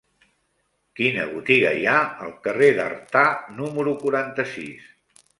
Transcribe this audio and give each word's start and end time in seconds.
Quina 0.99 1.25
botiga 1.33 1.73
hi 1.79 1.83
ha 1.91 1.97
al 2.27 2.33
carrer 2.47 2.69
d'Artà 2.77 3.21
número 3.59 3.93
quaranta-sis? 4.05 4.89